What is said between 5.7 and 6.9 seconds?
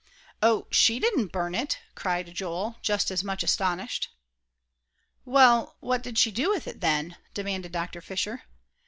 what did she do with it,